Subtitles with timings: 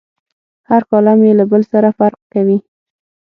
[0.69, 2.57] هر کالم یې له بل سره فرق کوي.